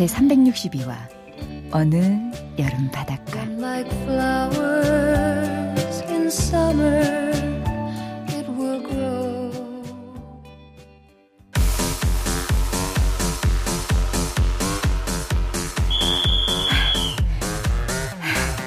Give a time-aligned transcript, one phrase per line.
[0.00, 0.96] 제 362화
[1.72, 1.96] 어느
[2.58, 3.44] 여름 바닷가.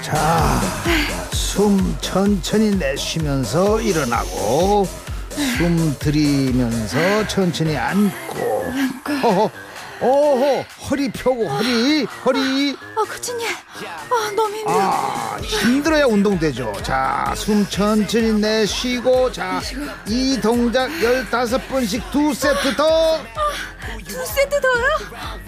[0.04, 0.62] 자,
[1.32, 4.86] 숨 천천히 내쉬면서 일어나고
[5.58, 9.73] 숨 들이면서 천천히 앉고
[10.04, 12.76] 어허, 어허, 허리 펴고 허리 허리.
[12.96, 13.48] 아 교수님.
[13.48, 14.76] 아 너무 힘들어.
[14.80, 16.74] 아 힘들어야 운동되죠.
[16.84, 19.62] 자 숨 천천히 내쉬고 자
[20.08, 23.20] 이 동작 열다섯 번씩 두 세트 더
[24.06, 24.86] 두 세트 더요?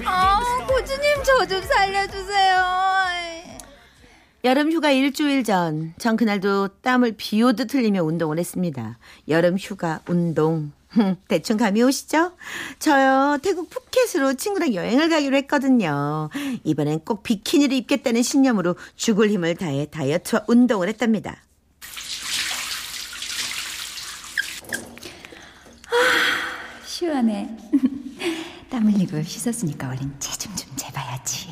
[0.06, 2.66] 아 고주님 저 좀 살려주세요.
[4.44, 8.98] 여름 휴가 일주일 전, 전 그날도 땀을 비 오듯 흘리며 운동을 했습니다.
[9.28, 10.72] 여름 휴가 운동.
[11.28, 12.32] 대충 감이 오시죠?
[12.80, 16.30] 저요, 태국 푸켓으로 친구랑 여행을 가기로 했거든요.
[16.64, 21.38] 이번엔 꼭 비키니를 입겠다는 신념으로 죽을 힘을 다해 다이어트와 운동을 했답니다.
[25.88, 27.50] 아, 시원해
[28.70, 31.48] 땀 흘리고 씻었으니까 얼른 체중 좀 재봐야지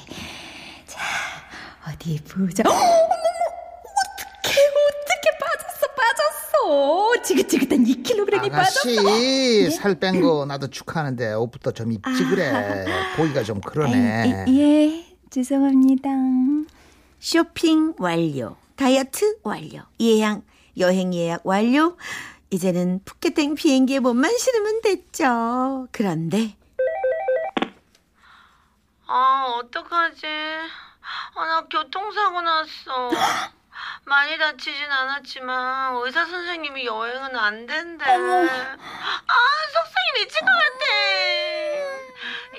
[0.88, 1.00] 자
[1.88, 5.88] 어디 보자 어머머 어떡해 어떻게 빠졌어
[6.64, 12.86] 빠졌어 지긋지긋한 2kg이 빠졌어 아가씨 살 뺀 거 나도 축하하는데 옷부터 좀 입지 그래
[13.18, 16.10] 보기가 좀 그러네 아이, 예 죄송합니다
[17.20, 18.58] 쇼핑 완료.
[18.76, 19.82] 다이어트 완료.
[20.02, 20.42] 예약,
[20.78, 21.96] 여행 예약 완료.
[22.50, 25.88] 이제는 푸켓행 비행기에 몸만 실으면 됐죠.
[25.94, 26.58] 그런데.
[29.08, 30.26] 아, 어떡하지?
[31.36, 33.10] 아, 나 교통사고 났어.
[34.06, 38.06] 많이 다치진 않았지만 의사 선생님이 여행은 안 된대.
[38.06, 38.12] 아,
[39.74, 40.86] 속상이 미친 것 같아.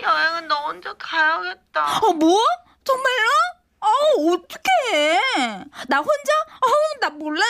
[0.02, 1.98] 여행은 너 혼자 가야겠다.
[2.02, 2.40] 어, 뭐?
[2.84, 3.28] 정말로?
[3.80, 3.86] 어,
[4.32, 5.18] 어떡해.
[5.88, 6.32] 나 혼자?
[6.60, 7.44] 어, 나 몰라.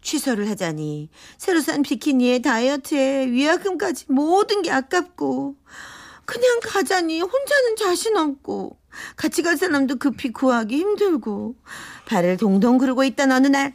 [0.00, 5.56] 취소를 하자니 새로 산 비키니에 다이어트에 위약금까지 모든 게 아깝고
[6.24, 8.77] 그냥 가자니 혼자는 자신 없고
[9.16, 11.54] 같이 갈 사람도 급히 구하기 힘들고
[12.06, 13.72] 발을 동동 구르고 있던 어느 날어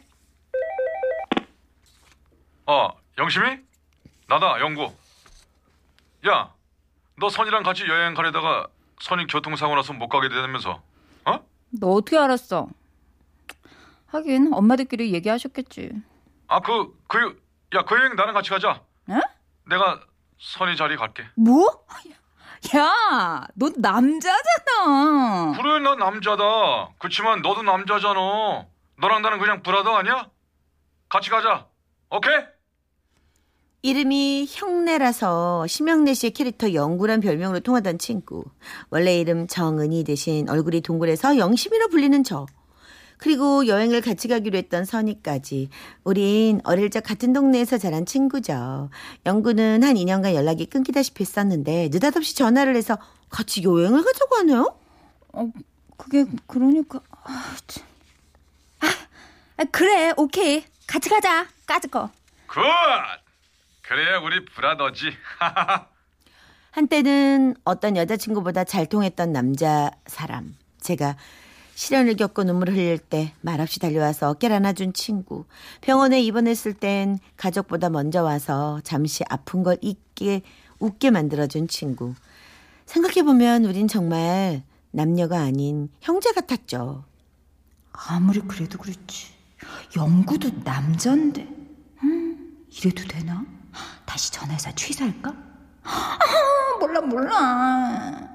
[3.18, 3.58] 영심이?
[4.28, 4.92] 나다 영구
[6.26, 6.52] 야
[7.16, 8.66] 너 선이랑 같이 여행 가려다가
[9.00, 10.82] 선이 교통사고 나서 못 가게 되면서
[11.24, 11.38] 어?
[11.70, 12.68] 너 어떻게 알았어?
[14.06, 15.92] 하긴 엄마들끼리 얘기하셨겠지.
[16.48, 17.40] 아 그 그
[17.74, 19.14] 야 그 여행 나랑 같이 가자 에?
[19.68, 20.00] 내가
[20.40, 21.84] 선이 자리 갈게 뭐?
[22.76, 25.52] 야, 너 남자잖아.
[25.56, 28.66] 그래 난 남자다 그치만 너도 남자잖아
[28.98, 30.30] 너랑 나는 그냥 브라더 아니야?
[31.08, 31.66] 같이 가자
[32.10, 32.32] 오케이?
[33.82, 38.44] 이름이 형내라서 심형래 씨의 캐릭터 영구란 별명으로 통하던 친구
[38.88, 42.46] 원래 이름 정은이 대신 얼굴이 동그래서 영심이라 불리는 저
[43.18, 45.68] 그리고 여행을 같이 가기로 했던 선이까지
[46.04, 48.90] 우린 어릴 적 같은 동네에서 자란 친구죠.
[49.26, 52.98] 영구는 한 2년간 연락이 끊기다시피 했었는데 느닷없이 전화를 해서
[53.30, 54.78] 같이 여행을 가자고 하네요.
[55.32, 55.50] 어,
[55.96, 57.84] 그게 그러니까 아, 참.
[59.56, 60.64] 아, 그래, 오케이.
[60.86, 61.46] 같이 가자.
[61.66, 62.10] 까짓 거.
[62.46, 62.60] Good
[63.82, 65.12] 그래야 우리 brother지
[66.72, 70.56] 한때는 어떤 여자친구보다 잘 통했던 남자 사람.
[70.80, 71.16] 제가
[71.74, 75.44] 실연을 겪고 눈물을 흘릴 때 말없이 달려와서 어깨를 안아준 친구.
[75.80, 80.42] 병원에 입원했을 땐 가족보다 먼저 와서 잠시 아픈 걸 잊게
[80.78, 82.14] 웃게 만들어준 친구.
[82.86, 87.04] 생각해보면 우린 정말 남녀가 아닌 형제 같았죠.
[87.92, 89.32] 아무리 그래도 그렇지
[89.96, 91.42] 영구도 남잔데
[92.02, 93.44] 음, 이래도 되나?
[94.04, 95.34] 다시 전화해서 취소할까?
[95.84, 96.18] 아,
[96.78, 98.33] 몰라 몰라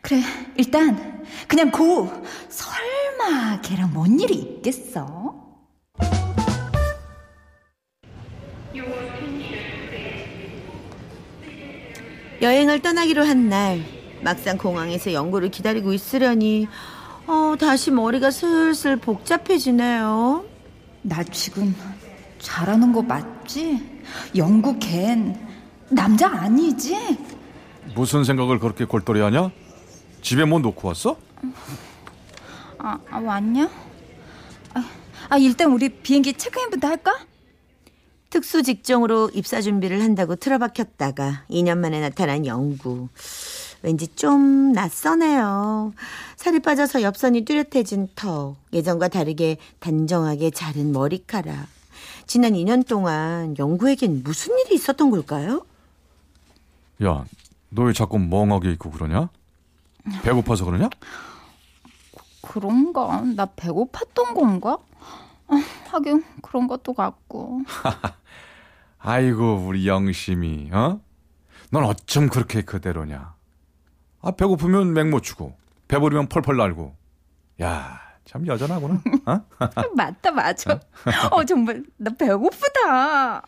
[0.00, 0.20] 그래
[0.56, 2.10] 일단 그냥 고
[2.48, 5.34] 설마 걔랑 뭔 일이 있겠어?
[12.40, 13.80] 여행을 떠나기로 한 날
[14.22, 16.68] 막상 공항에서 연구를 기다리고 있으려니
[17.26, 20.44] 어, 다시 머리가 슬슬 복잡해지네요.
[21.02, 21.74] 나 지금
[22.38, 23.80] 잘하는 거 맞지?
[24.36, 25.36] 영구 걘
[25.88, 26.96] 남자 아니지?
[27.94, 29.50] 무슨 생각을 그렇게 골똘히 하냐?
[30.22, 31.16] 집에 뭐 놓고 왔어?
[32.78, 33.70] 아, 아 왔냐?
[34.74, 34.84] 아,
[35.28, 37.26] 아 일단 우리 비행기 체크인부터 할까?
[38.30, 43.08] 특수 직종으로 입사 준비를 한다고 틀어박혔다가 2년 만에 나타난 영구.
[43.82, 45.94] 왠지 좀 낯서네요.
[46.36, 51.66] 살이 빠져서 옆선이 뚜렷해진 턱, 예전과 다르게 단정하게 자른 머리카락.
[52.26, 55.64] 지난 2년 동안 영구에겐 무슨 일이 있었던 걸까요?
[57.02, 57.24] 야,
[57.70, 59.30] 너 왜 자꾸 멍하게 있고 그러냐?
[60.22, 60.88] 배고파서 그러냐?
[62.42, 63.22] 그런가?
[63.36, 64.78] 나 배고팠던 건가?
[65.48, 67.62] 아, 하긴 그런 것도 같고.
[68.98, 71.00] 아이고 우리 영심이 어?
[71.70, 73.34] 넌 어쩜 그렇게 그대로냐?
[74.22, 75.56] 아 배고프면 맹못 주고
[75.88, 76.94] 배부르면 펄펄 날고
[77.62, 79.02] 야 참 여전하구나.
[79.26, 79.40] 어?
[79.96, 80.78] 맞다 맞아.
[81.32, 83.38] 어 정말 나 배고프다.
[83.38, 83.42] 아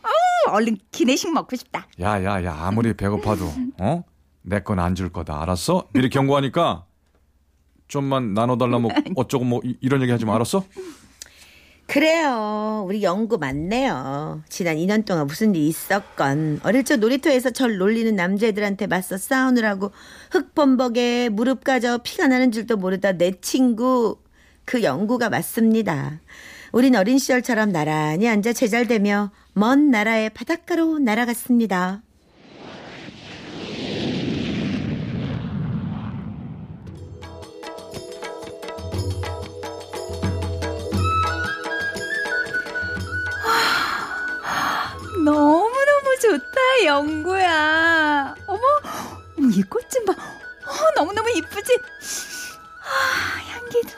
[0.49, 1.87] 얼른 기내식 먹고 싶다.
[1.97, 3.45] 야야야 아무리 배고파도
[3.79, 4.03] 어?
[4.45, 5.87] 내 건 안 줄 거다 알았어?
[5.93, 6.85] 미리 경고하니까
[7.87, 10.63] 좀만 나눠달라 뭐 어쩌고 뭐 이- 이런 얘기 하지 마 알았어?
[11.85, 12.85] 그래요.
[12.87, 14.41] 우리 영구 맞네요.
[14.49, 19.91] 지난 2년 동안 무슨 일이 있었건 어릴 적 놀이터에서 절 놀리는 남자애들한테 맞서 싸우느라고
[20.31, 24.17] 흙범벅에 무릎 가져 피가 나는 줄도 모르다 내 친구
[24.65, 26.19] 그 영구가 맞습니다.
[26.71, 32.01] 우린 어린 시절처럼 나란히 앉아 제잘되며 먼 나라의 바닷가로 날아갔습니다.
[45.23, 48.35] 너무너무 좋다 영구야.
[48.47, 48.61] 어머
[49.51, 50.13] 이 꽃 좀 봐.
[50.13, 51.77] 어, 너무너무 이쁘지?
[52.83, 53.89] 아, 향기도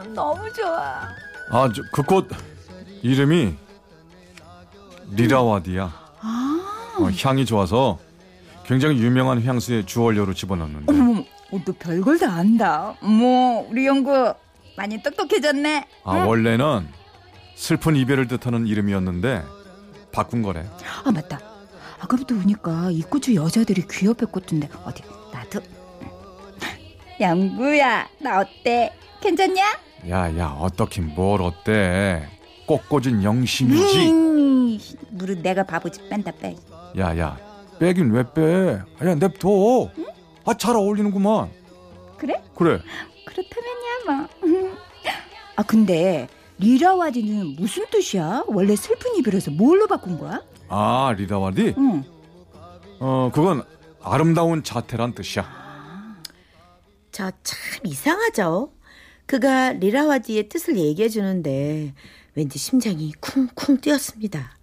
[0.00, 1.08] 어, 너무 좋아.
[1.50, 2.28] 아 그 꽃
[3.02, 3.54] 이름이
[5.12, 5.84] 리라와디야.
[7.00, 7.98] 어, 향이 좋아서
[8.64, 12.94] 굉장히 유명한 향수의 주원료로 집어넣는데 어머, 어, 너 별걸 다 안다.
[13.00, 14.34] 어머, 우리 영구
[14.76, 15.86] 많이 똑똑해졌네.
[16.04, 16.88] 아 원래는
[17.56, 19.44] 슬픈 이별을 뜻하는 이름이었는데
[20.12, 20.64] 바꾼 거래.
[21.04, 21.40] 아 맞다.
[22.00, 25.02] 아까부터 보니까 이 꽃이 여자들이 귀엽게 꽂던데 어디
[25.32, 25.60] 나도.
[27.20, 28.92] 영구야, 나 어때?
[29.20, 29.62] 괜찮냐?
[30.08, 32.28] 야야 어떻긴 뭘 어때?
[32.66, 34.10] 꽃꽂은 영심이지.
[34.12, 34.78] 음,
[35.10, 36.56] 무릇 내가 바보지 뺀다 빼.
[36.96, 37.36] 야야
[37.80, 38.80] 빼긴 왜 빼?
[39.00, 39.90] 아야 냅둬.
[40.44, 41.50] 아잘 어울리는구만.
[42.16, 42.40] 그래?
[42.54, 42.80] 그래.
[43.26, 44.68] 그렇다면야 뭐.
[45.56, 46.28] 아 근데
[46.58, 48.44] 리라와디는 무슨 뜻이야?
[48.48, 50.42] 원래 슬픈 이별에서 뭘로 바꾼 거야?
[50.68, 51.74] 아 리다와디?
[51.78, 52.04] 응.
[53.00, 53.62] 어 그건
[54.02, 55.48] 아름다운 자태란 뜻이야.
[57.12, 58.72] 저참 이상하죠?
[59.26, 61.94] 그가 리라와디의 뜻을 얘기해 주는데
[62.34, 64.56] 왠지 심장이 쿵쿵 뛰었습니다.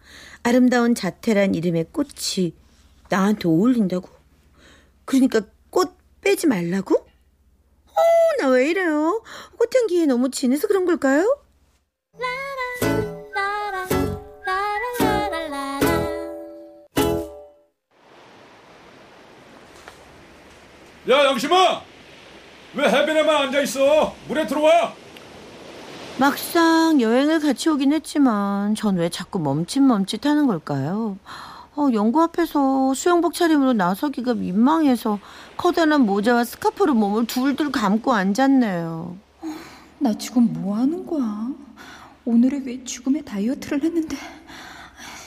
[0.43, 2.53] 아름다운 자태란 이름의 꽃이
[3.09, 4.09] 나한테 어울린다고?
[5.05, 6.95] 그러니까 꽃 빼지 말라고?
[6.95, 9.23] 어, 나 왜 이래요?
[9.57, 11.37] 꽃향기에 너무 진해서 그런 걸까요?
[21.09, 21.81] 야 영심아
[22.75, 24.15] 왜 해변에만 앉아 있어?
[24.27, 24.93] 물에 들어와.
[26.17, 31.17] 막상 여행을 같이 오긴 했지만 전 왜 자꾸 멈칫멈칫 하는 걸까요?
[31.75, 35.19] 어, 연구 앞에서 수영복 차림으로 나서기가 민망해서
[35.57, 39.17] 커다란 모자와 스카프로 몸을 둘둘 감고 앉았네요.
[39.99, 41.49] 나 지금 뭐 하는 거야?
[42.23, 44.17] 오늘에 왜 죽음의 다이어트를 했는데?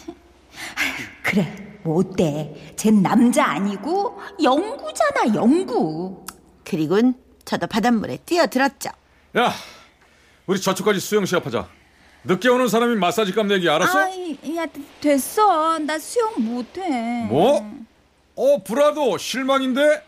[1.23, 2.54] 그래, 뭐 어때?
[2.76, 6.26] 쟨 남자 아니고 영구잖아, 영구.
[6.64, 7.14] 그리곤
[7.47, 8.90] 저도 바닷물에 뛰어들었죠.
[9.38, 9.52] 야
[10.47, 11.66] 우리 저쪽까지 수영 시합하자.
[12.25, 13.99] 늦게 오는 사람이 마사지 값 내기 알았어?
[14.00, 14.11] 아,
[14.57, 14.66] 야,
[15.00, 15.78] 됐어.
[15.78, 17.25] 나 수영 못해.
[17.26, 17.66] 뭐?
[18.37, 20.02] 어 브라도 실망인데?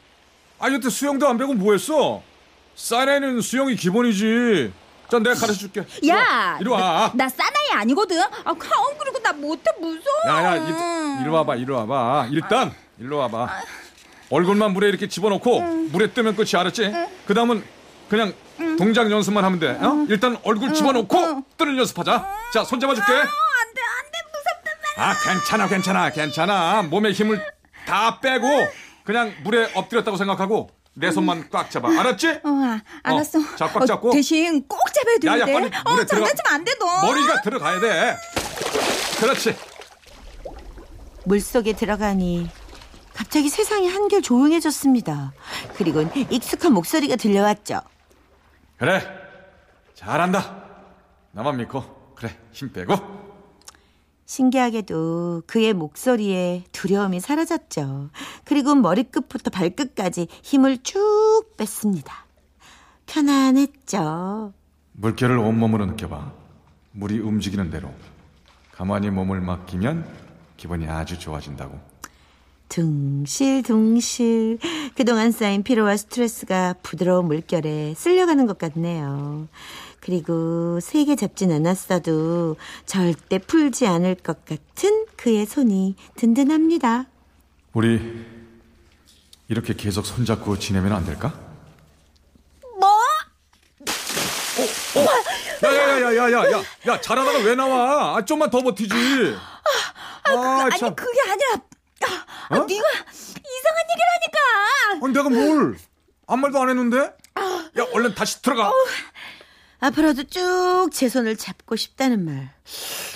[0.58, 2.22] 아 여태 수영도 안 배고 뭐했어?
[2.74, 4.70] 사나이는 수영이 기본이지.
[5.10, 5.80] 자 내가 가르쳐 줄게.
[6.08, 7.10] 야, 이리 와.
[7.14, 8.20] 나, 나 사나이 아니거든.
[8.20, 10.16] 아, 카운 그리고 나 못해 무서워.
[10.26, 12.28] 야야 이리, 이리 와봐 이리 와봐.
[12.30, 13.48] 일단 일로 와봐.
[14.30, 16.92] 얼굴만 물에 이렇게 집어넣고 물에 뜨면 끝이 알았지?
[17.26, 17.64] 그 다음은
[18.08, 18.32] 그냥
[18.78, 19.70] 동작 연습만 하면 돼.
[19.70, 20.06] 어?
[20.08, 22.28] 일단 얼굴 집어넣고 뜨는 연습하자.
[22.52, 23.12] 자 손 잡아줄게.
[23.12, 25.10] 안돼, 안돼, 무섭단 말이야.
[25.10, 27.44] 아 괜찮아 괜찮아 괜찮아 몸에 힘을
[27.86, 28.46] 다 빼고
[29.04, 32.28] 그냥 물에 엎드렸다고 생각하고 내 손만 꽉 잡아 알았지?
[32.44, 33.38] 어, 아, 알았어.
[33.38, 34.10] 어, 자, 꽉 잡고.
[34.10, 35.40] 대신 꼭 잡아야 되는데.
[35.40, 36.26] 야, 야, 빨리 어, 물에 들어가.
[36.26, 37.06] 장난치면 안 돼, 너.
[37.06, 38.16] 머리가 들어가야 돼
[39.20, 39.56] 그렇지
[41.24, 42.50] 물속에 들어가니
[43.14, 45.32] 갑자기 세상이 한결 조용해졌습니다.
[45.76, 47.82] 그리곤 익숙한 목소리가 들려왔죠.
[48.78, 49.06] 그래
[49.94, 50.64] 잘한다
[51.32, 52.94] 나만 믿고 그래 힘 빼고
[54.30, 58.10] 신기하게도 그의 목소리에 두려움이 사라졌죠.
[58.44, 62.26] 그리고 머리끝부터 발끝까지 힘을 쭉 뺐습니다.
[63.06, 64.52] 편안했죠.
[64.92, 66.32] 물결을 온몸으로 느껴봐.
[66.92, 67.92] 물이 움직이는 대로
[68.70, 70.06] 가만히 몸을 맡기면
[70.56, 71.80] 기분이 아주 좋아진다고.
[72.68, 74.60] 둥실둥실
[74.94, 79.48] 그동안 쌓인 피로와 스트레스가 부드러운 물결에 쓸려가는 것 같네요.
[80.00, 87.06] 그리고 세게 잡진 않았어도 절대 풀지 않을 것 같은 그의 손이 든든합니다.
[87.74, 88.26] 우리
[89.48, 91.32] 이렇게 계속 손잡고 지내면 안 될까?
[92.78, 92.88] 뭐?
[95.62, 98.16] 야야야야야야야 야 잘하다가 왜 나와?
[98.16, 98.94] 아, 좀만 더 버티지.
[100.24, 100.94] 아, 아니 참.
[100.94, 101.62] 그게 아니라
[102.02, 102.64] 아, 어?
[102.64, 105.76] 네가 이상한 얘기를 하니까 아니, 내가 뭘?
[106.26, 106.98] 아무 말도 안 했는데?
[107.78, 108.72] 야 얼른 다시 들어가.
[109.80, 112.50] 앞으로도 쭉 제 손을 잡고 싶다는 말.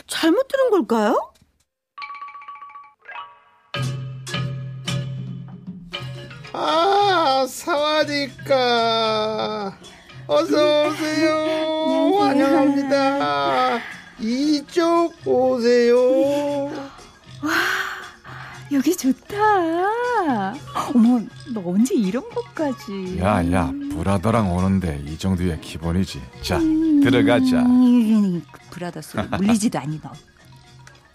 [0.06, 1.32] 잘못 들은 걸까요?
[6.52, 8.56] 아, 사와디까.
[10.26, 12.16] 어서 오세요.
[12.20, 13.80] 환영합니다.
[14.20, 16.70] 이쪽 오세요.
[18.74, 19.36] 여기 좋다.
[20.94, 21.20] 어머,
[21.52, 23.18] 너 언제 이런 것까지?
[23.20, 26.20] 야 야 브라더랑 오는데 이 정도야 기본이지.
[26.42, 27.60] 자 들어가자.
[27.62, 30.10] 음, 브라더 소리 물리지도 않니 너.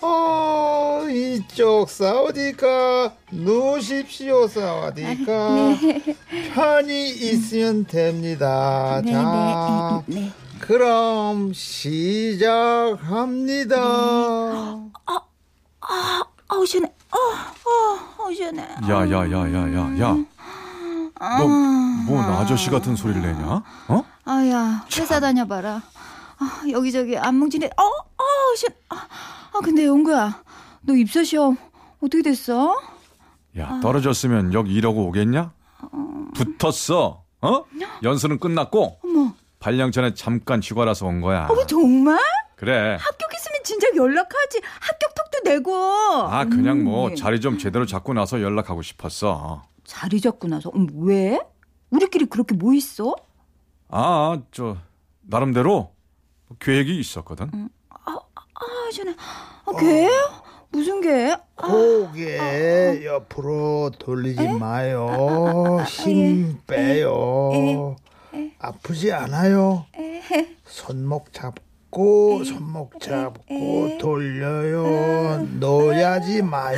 [0.01, 3.13] 어, 이쪽 사와디까.
[3.31, 5.75] 누우십시오, 사와디까.
[6.53, 9.01] 편히 있으면 됩니다.
[9.03, 10.31] 네, 자, 네, 네.
[10.59, 13.75] 그럼 시작합니다.
[16.47, 16.93] 아우 시원해.
[17.11, 18.61] 어, 어, 어 시원해.
[18.87, 20.15] 야 야 야 야 야 야.
[21.19, 21.47] 너
[22.07, 23.61] 뭔 아저씨 같은 소리를 내냐?
[23.89, 24.03] 어?
[24.25, 25.81] 아 야 회사 다녀봐라.
[26.39, 27.67] 아, 여기저기 안뭉진해.
[27.77, 28.73] 어, 어, 시원.
[28.89, 29.07] 아,
[29.53, 30.41] 아 근데 영구야,
[30.81, 31.57] 너 입사 시험
[32.01, 32.79] 어떻게 됐어?
[33.57, 35.51] 야 떨어졌으면 여기 일하고 오겠냐?
[36.35, 37.23] 붙었어.
[37.41, 37.63] 어?
[38.03, 41.47] 연수는 끝났고 어머, 8년 전에 잠깐 휴가라서 온 거야.
[41.49, 42.17] 어머 정말?
[42.55, 42.97] 그래.
[42.99, 44.61] 합격했으면 진작 연락하지.
[44.79, 45.73] 합격 톡 도 내고.
[45.75, 49.63] 아 그냥 뭐 음, 자리 좀 제대로 잡고 나서 연락하고 싶었어.
[49.85, 51.39] 자리 잡고 나서 음, 왜?
[51.89, 53.15] 우리끼리 그렇게 뭐 있어?
[53.89, 54.77] 아 저
[55.21, 55.91] 나름대로
[56.59, 57.69] 계획이 있었거든.
[57.89, 59.15] 아, 시원해.
[59.65, 60.09] 아, 개?
[60.71, 61.35] 무슨 개?
[61.55, 65.79] 고개 옆으로 돌리지 마요.
[65.87, 67.95] 힘 빼요.
[68.59, 69.85] 아프지 않아요?
[70.65, 71.63] 손목 잡고
[72.45, 75.47] 손목 잡고 돌려요.
[75.59, 76.77] 놓야지 마요.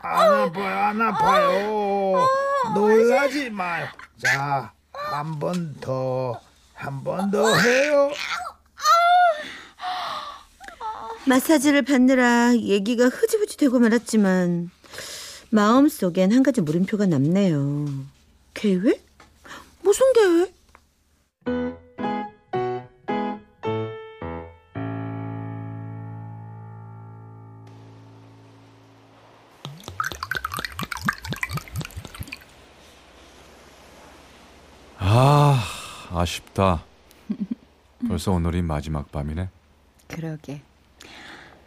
[0.00, 2.26] 안 아파요, 안 아파요.
[2.74, 3.86] 놀라지 마요.
[4.22, 6.40] 자, 한 번 더,
[6.74, 8.10] 한 번 더 해요.
[11.26, 14.70] 마사지를 받느라 얘기가 흐지부지 되고 말았지만
[15.50, 17.86] 마음속엔 한 가지 물음표가 남네요.
[18.54, 19.04] 계획?
[19.82, 20.54] 무슨 계획?
[35.20, 35.60] 아
[36.12, 36.84] 아쉽다.
[38.06, 39.48] 벌써 오늘이 마지막 밤이네.
[40.06, 40.62] 그러게.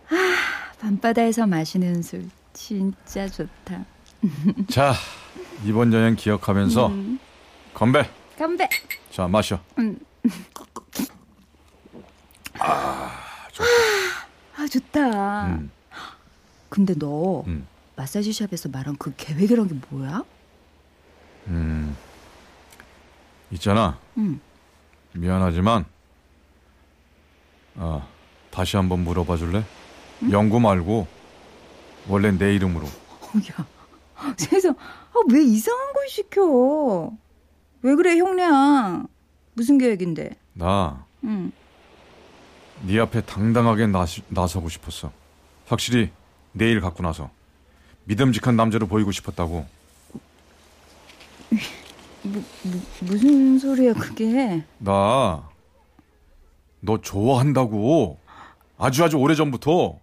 [0.10, 3.84] 아, 밤바다에서 마시는 술 진짜 좋다.
[4.72, 4.93] 자
[5.65, 6.93] 이번 여행 기억하면서
[7.74, 8.10] 건배.
[8.38, 8.70] 건배.
[9.12, 9.60] 자 마셔.
[12.58, 13.12] 아
[14.72, 15.48] 좋다.
[15.48, 15.72] 음.
[16.70, 17.67] 근데 너 음.
[17.98, 20.24] 마사지 샵에서 말한 그 계획이란 게 뭐야?
[21.48, 21.81] 음
[23.51, 23.98] 있잖아.
[24.17, 24.39] 음.
[25.13, 25.86] 미안하지만
[27.75, 28.08] 어
[28.50, 29.63] 다시 한번 물어봐 줄래?
[30.29, 31.08] 영구 말고
[32.08, 32.86] 원래 내 이름으로.
[32.86, 33.65] 어, 야,
[34.38, 37.12] 세상, 아, 왜 이상한 걸 시켜?
[37.81, 39.08] 왜 그래, 형량?
[39.53, 40.38] 무슨 계획인데?
[40.53, 41.51] 나 응.
[42.84, 45.12] 네 앞에 당당하게 나시, 나서고 싶었어.
[45.67, 46.12] 확실히
[46.51, 47.29] 내일 갖고 나서
[48.05, 49.65] 믿음직한 남자로 보이고 싶었다고.
[53.01, 54.63] 무슨 소리야, 그게?
[54.80, 55.51] 나
[56.84, 58.18] 너 좋아한다고.
[58.78, 60.00] 아주 아주 오래 전부터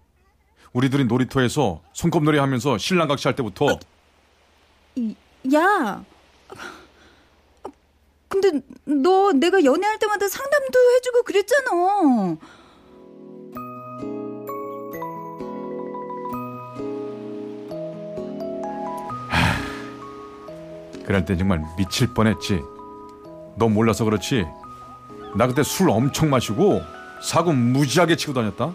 [0.72, 3.66] 우리들이 놀이터에서 손꼽놀이 하면서 신랑 각시 할 때부터
[4.94, 5.16] 이,
[5.52, 6.04] 야!
[8.28, 12.36] 근데 너 내가 연애할 때마다 상담도 해주고 그랬잖아.
[21.08, 22.62] 그럴 때 정말 미칠 뻔했지.
[23.56, 24.44] 너 몰라서 그렇지.
[25.36, 26.82] 나 그때 술 엄청 마시고
[27.22, 28.74] 사고 무지하게 치고 다녔다.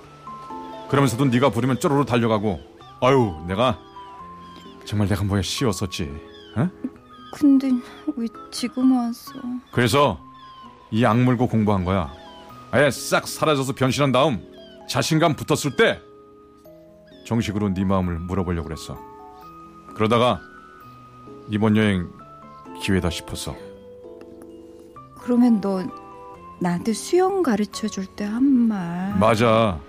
[0.89, 2.59] 그러면서도 네가 부르면 쪼르르 달려가고.
[3.01, 3.77] 아유, 내가
[4.83, 6.05] 정말 내가 뭐야 씌웠었지.
[6.57, 6.69] 에?
[7.35, 7.69] 근데
[8.15, 9.33] 왜 지금 왔어?
[9.71, 10.19] 그래서
[10.89, 12.11] 이 악물고 공부한 거야.
[12.71, 14.43] 아예 싹 사라져서 변신한 다음
[14.89, 16.01] 자신감 붙었을 때
[17.27, 18.97] 정식으로 네 마음을 물어보려고 그랬어.
[19.93, 20.41] 그러다가
[21.51, 22.09] 이번 여행
[22.81, 23.55] 기회다 싶었어.
[25.21, 25.83] 그러면 너
[26.59, 29.15] 나한테 수영 가르쳐 줄 때 한 말.
[29.17, 29.79] 맞아.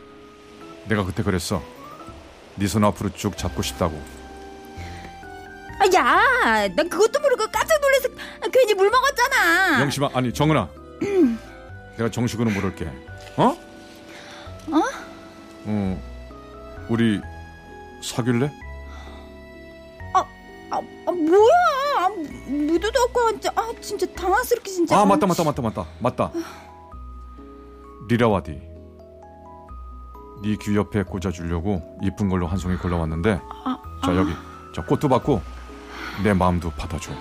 [0.86, 1.62] 내가 그때 그랬어.
[2.56, 4.00] 네 손 앞으로 쭉 잡고 싶다고.
[5.80, 8.08] 아, 야, 난 그것도 모르고 깜짝 놀라서
[8.52, 9.80] 괜히 물 먹었잖아.
[9.82, 10.68] 영심아, 아니 정은아.
[11.98, 12.86] 내가 정식으로 물을게.
[13.36, 13.56] 어?
[14.70, 14.82] 어?
[15.66, 16.02] 어.
[16.88, 17.20] 우리
[18.02, 18.50] 사귈래?
[20.14, 20.24] 아,
[20.70, 21.52] 아 뭐야?
[22.14, 25.00] 아, 무드도 없고 진짜 아 진짜 당황스럽게 진짜.
[25.00, 26.30] 아 맞다 맞다 맞다 맞다 맞다.
[28.08, 28.52] 리라와디.
[30.42, 33.40] 네 귀 옆에 꽂아주려고 이쁜 걸로 한 송이 골라왔는데
[34.04, 34.32] 자 여기
[34.74, 35.40] 자 꽃도 받고
[36.22, 37.12] 내 마음도 받아줘.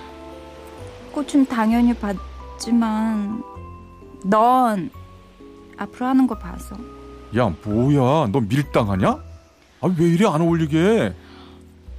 [1.14, 3.42] 꽃은 당연히 받지만
[4.26, 4.90] 넌
[5.78, 6.76] 앞으로 하는 거 봐서
[7.38, 9.10] 야 뭐야 너 밀당하냐?
[9.10, 11.14] 아 왜 이래 안 어울리게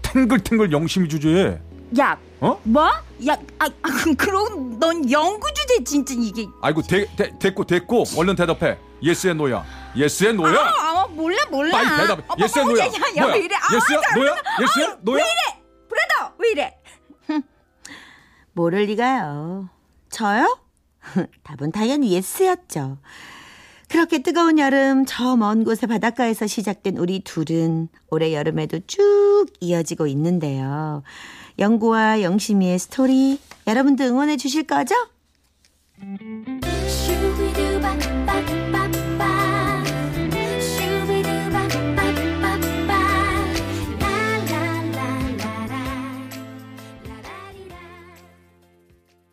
[0.03, 1.61] 탱글탱글 영심이 주제에
[1.99, 2.61] 야 어?
[2.65, 2.87] 뭐?
[3.27, 3.89] 야, 아, 아
[4.19, 9.65] 그럼 넌 영구 주제 진짜 이게 아이고 대, 대, 됐고 됐고 얼른 대답해 예스의 노야
[9.97, 11.73] 예스의 노야 아, 아 몰라 몰라.
[11.73, 13.55] 빨리 대답해 어, yes야 어, no야 야, 야, 야, 뭐야 왜 이래?
[13.57, 15.25] 아, yes야 자, no야 yes야 no야
[15.89, 16.79] Brother 왜 이래?
[18.53, 19.69] 모를 리가요.
[20.11, 20.59] 저요?
[21.45, 22.99] 답은 당연히 예스였죠.
[23.89, 29.03] 그렇게 뜨거운 여름 저 먼 곳의 바닷가에서 시작된 우리 둘은 올해 여름에도 쭉
[29.61, 31.03] 이어지고 있는데요.
[31.59, 34.95] 영구와 영심이의 스토리 여러분도 응원해 주실 거죠?